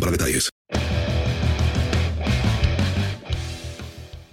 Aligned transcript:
para 0.00 0.10
detalles. 0.10 0.50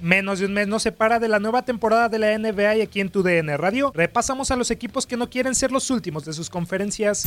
Menos 0.02 0.39
de 0.39 0.47
un 0.47 0.53
mes 0.53 0.67
nos 0.67 0.81
separa 0.81 1.19
de 1.19 1.27
la 1.27 1.39
nueva 1.39 1.64
temporada 1.64 2.09
de 2.09 2.17
la 2.17 2.37
NBA 2.37 2.77
y 2.77 2.82
aquí 2.82 3.02
en 3.02 3.09
tu 3.09 3.21
DN 3.21 3.55
Radio 3.55 3.92
repasamos 3.93 4.49
a 4.49 4.55
los 4.55 4.71
equipos 4.71 5.05
que 5.05 5.15
no 5.15 5.30
quieren 5.30 5.54
ser 5.54 5.71
los 5.71 5.92
últimos 5.92 6.26
de 6.26 6.33
sus 6.33 6.49
conferencias. 6.49 7.26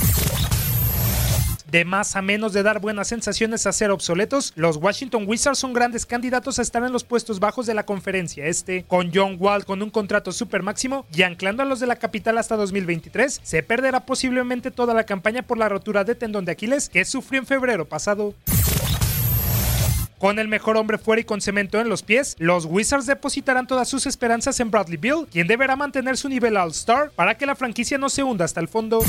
De 1.75 1.85
más 1.85 2.15
a 2.15 2.23
menos 2.23 2.53
de 2.53 2.62
dar 2.62 2.81
buenas 2.81 3.09
sensaciones 3.09 3.67
a 3.67 3.73
ser 3.73 3.91
obsoletos, 3.91 4.53
los 4.55 4.77
Washington 4.77 5.25
Wizards 5.27 5.59
son 5.59 5.73
grandes 5.73 6.07
candidatos 6.07 6.61
a 6.61 6.62
estar 6.62 6.85
en 6.85 6.93
los 6.93 7.03
puestos 7.03 7.41
bajos 7.41 7.67
de 7.67 7.75
la 7.75 7.85
conferencia 7.85 8.47
este, 8.47 8.85
con 8.85 9.11
John 9.12 9.39
Wall 9.41 9.65
con 9.65 9.83
un 9.83 9.91
contrato 9.91 10.31
super 10.31 10.62
máximo 10.62 11.05
y 11.12 11.23
anclando 11.23 11.65
a 11.65 11.67
los 11.67 11.81
de 11.81 11.89
la 11.89 11.97
capital 11.97 12.39
hasta 12.39 12.55
2023, 12.55 13.41
se 13.43 13.62
perderá 13.65 14.07
posiblemente 14.07 14.71
toda 14.71 14.95
la 14.95 15.03
campaña 15.03 15.43
por 15.43 15.59
la 15.59 15.69
rotura 15.69 16.05
de 16.05 16.15
tendón 16.15 16.45
de 16.45 16.53
Aquiles 16.53 16.89
que 16.89 17.05
sufrió 17.05 17.41
en 17.41 17.47
febrero 17.49 17.89
pasado. 17.89 18.35
Con 20.21 20.39
el 20.39 20.47
mejor 20.47 20.77
hombre 20.77 20.99
fuera 20.99 21.23
y 21.23 21.25
con 21.25 21.41
cemento 21.41 21.81
en 21.81 21.89
los 21.89 22.05
pies, 22.05 22.37
los 22.39 22.67
Wizards 22.67 23.06
depositarán 23.06 23.67
todas 23.67 23.89
sus 23.89 24.06
esperanzas 24.06 24.61
en 24.61 24.71
Bradley 24.71 24.97
Bill, 24.97 25.27
quien 25.29 25.49
deberá 25.49 25.75
mantener 25.75 26.19
su 26.19 26.29
nivel 26.29 26.56
All-Star 26.56 27.11
para 27.17 27.37
que 27.37 27.47
la 27.47 27.56
franquicia 27.56 27.99
no 27.99 28.11
se 28.11 28.23
hunda 28.23 28.45
hasta 28.45 28.61
el 28.61 28.69
fondo. 28.69 29.01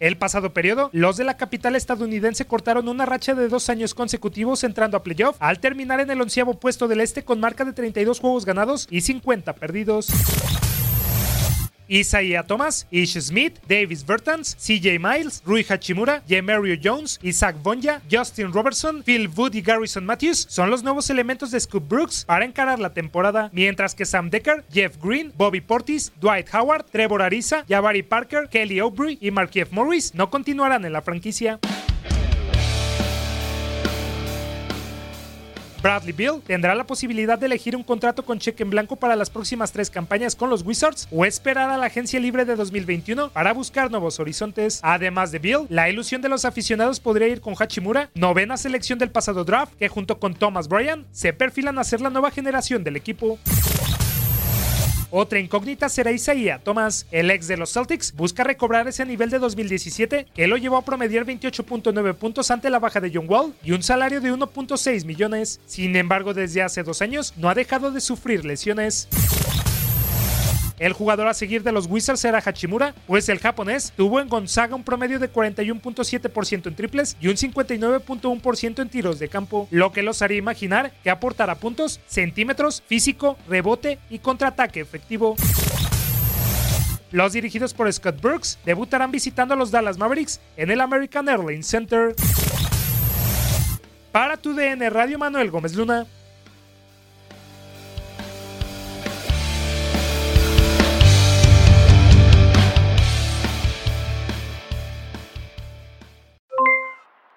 El 0.00 0.16
pasado 0.16 0.52
periodo, 0.52 0.90
los 0.92 1.16
de 1.16 1.24
la 1.24 1.36
capital 1.36 1.74
estadounidense 1.74 2.46
cortaron 2.46 2.88
una 2.88 3.04
racha 3.04 3.34
de 3.34 3.48
dos 3.48 3.68
años 3.68 3.94
consecutivos 3.94 4.62
entrando 4.62 4.96
a 4.96 5.02
playoff 5.02 5.36
al 5.40 5.58
terminar 5.58 5.98
en 5.98 6.10
el 6.10 6.20
onceavo 6.20 6.54
puesto 6.54 6.86
del 6.86 7.00
este 7.00 7.24
con 7.24 7.40
marca 7.40 7.64
de 7.64 7.72
32 7.72 8.20
juegos 8.20 8.44
ganados 8.44 8.86
y 8.90 9.00
50 9.00 9.54
perdidos. 9.54 10.08
Isaiah 11.90 12.42
Thomas, 12.42 12.86
Ish 12.90 13.14
Smith, 13.20 13.58
Davis 13.66 14.04
Bertans, 14.04 14.56
CJ 14.56 14.98
Miles, 14.98 15.42
Rui 15.44 15.64
Hachimura, 15.68 16.22
Mario 16.42 16.76
Jones, 16.82 17.18
Isaac 17.22 17.56
Bonja, 17.62 18.00
Justin 18.10 18.52
Robertson, 18.52 19.02
Phil 19.02 19.28
Wood 19.28 19.54
y 19.54 19.62
Garrison 19.62 20.04
Matthews 20.04 20.46
son 20.48 20.70
los 20.70 20.82
nuevos 20.82 21.10
elementos 21.10 21.50
de 21.50 21.60
Scoop 21.60 21.88
Brooks 21.88 22.24
para 22.24 22.44
encarar 22.44 22.78
la 22.78 22.92
temporada, 22.92 23.50
mientras 23.52 23.94
que 23.94 24.04
Sam 24.04 24.30
Decker, 24.30 24.64
Jeff 24.72 24.96
Green, 25.02 25.32
Bobby 25.36 25.60
Portis, 25.60 26.12
Dwight 26.20 26.52
Howard, 26.54 26.86
Trevor 26.90 27.22
Ariza, 27.22 27.64
Jabari 27.68 28.02
Parker, 28.02 28.48
Kelly 28.48 28.80
Oubre 28.80 29.18
y 29.20 29.30
Markieff 29.30 29.72
Morris 29.72 30.14
no 30.14 30.30
continuarán 30.30 30.84
en 30.84 30.92
la 30.92 31.02
franquicia. 31.02 31.58
Bradley 35.88 36.12
Bill 36.12 36.42
tendrá 36.46 36.74
la 36.74 36.84
posibilidad 36.84 37.38
de 37.38 37.46
elegir 37.46 37.74
un 37.74 37.82
contrato 37.82 38.22
con 38.22 38.38
cheque 38.38 38.62
en 38.62 38.68
blanco 38.68 38.96
para 38.96 39.16
las 39.16 39.30
próximas 39.30 39.72
tres 39.72 39.88
campañas 39.88 40.36
con 40.36 40.50
los 40.50 40.60
Wizards 40.60 41.08
o 41.10 41.24
esperar 41.24 41.70
a 41.70 41.78
la 41.78 41.86
agencia 41.86 42.20
libre 42.20 42.44
de 42.44 42.56
2021 42.56 43.30
para 43.30 43.54
buscar 43.54 43.90
nuevos 43.90 44.20
horizontes. 44.20 44.80
Además 44.82 45.32
de 45.32 45.38
Bill, 45.38 45.60
la 45.70 45.88
ilusión 45.88 46.20
de 46.20 46.28
los 46.28 46.44
aficionados 46.44 47.00
podría 47.00 47.28
ir 47.28 47.40
con 47.40 47.54
Hachimura, 47.58 48.10
novena 48.12 48.58
selección 48.58 48.98
del 48.98 49.10
pasado 49.10 49.44
draft, 49.44 49.76
que 49.78 49.88
junto 49.88 50.20
con 50.20 50.34
Thomas 50.34 50.68
Bryan 50.68 51.06
se 51.10 51.32
perfilan 51.32 51.78
a 51.78 51.84
ser 51.84 52.02
la 52.02 52.10
nueva 52.10 52.30
generación 52.32 52.84
del 52.84 52.96
equipo. 52.96 53.38
Otra 55.10 55.38
incógnita 55.38 55.88
será 55.88 56.12
Isaiah 56.12 56.60
Thomas. 56.62 57.06
El 57.10 57.30
ex 57.30 57.48
de 57.48 57.56
los 57.56 57.72
Celtics 57.72 58.12
busca 58.14 58.44
recobrar 58.44 58.86
ese 58.88 59.06
nivel 59.06 59.30
de 59.30 59.38
2017 59.38 60.26
que 60.34 60.46
lo 60.46 60.56
llevó 60.56 60.76
a 60.76 60.84
promediar 60.84 61.24
28.9 61.24 62.14
puntos 62.14 62.50
ante 62.50 62.70
la 62.70 62.78
baja 62.78 63.00
de 63.00 63.10
John 63.12 63.26
Wall 63.28 63.54
y 63.62 63.72
un 63.72 63.82
salario 63.82 64.20
de 64.20 64.32
1.6 64.32 65.04
millones. 65.04 65.60
Sin 65.66 65.96
embargo, 65.96 66.34
desde 66.34 66.62
hace 66.62 66.82
dos 66.82 67.02
años 67.02 67.32
no 67.36 67.48
ha 67.48 67.54
dejado 67.54 67.90
de 67.90 68.00
sufrir 68.00 68.44
lesiones. 68.44 69.08
El 70.78 70.92
jugador 70.92 71.26
a 71.26 71.34
seguir 71.34 71.62
de 71.62 71.72
los 71.72 71.86
Wizards 71.86 72.20
será 72.20 72.38
Hachimura, 72.38 72.94
pues 73.06 73.28
el 73.28 73.38
japonés 73.38 73.92
tuvo 73.96 74.20
en 74.20 74.28
Gonzaga 74.28 74.76
un 74.76 74.84
promedio 74.84 75.18
de 75.18 75.32
41.7% 75.32 76.66
en 76.66 76.74
triples 76.74 77.16
y 77.20 77.28
un 77.28 77.34
59.1% 77.34 78.82
en 78.82 78.88
tiros 78.88 79.18
de 79.18 79.28
campo, 79.28 79.66
lo 79.70 79.92
que 79.92 80.02
los 80.02 80.22
haría 80.22 80.38
imaginar 80.38 80.92
que 81.02 81.10
aportará 81.10 81.56
puntos, 81.56 82.00
centímetros, 82.06 82.82
físico, 82.86 83.36
rebote 83.48 83.98
y 84.08 84.20
contraataque 84.20 84.80
efectivo. 84.80 85.36
Los 87.10 87.32
dirigidos 87.32 87.72
por 87.72 87.90
Scott 87.92 88.20
Brooks 88.20 88.58
debutarán 88.64 89.10
visitando 89.10 89.54
a 89.54 89.56
los 89.56 89.70
Dallas 89.70 89.96
Mavericks 89.96 90.40
en 90.56 90.70
el 90.70 90.80
American 90.80 91.28
Airlines 91.28 91.66
Center. 91.66 92.14
Para 94.12 94.36
tu 94.36 94.54
DN 94.54 94.90
Radio 94.90 95.18
Manuel 95.18 95.50
Gómez 95.50 95.74
Luna. 95.74 96.06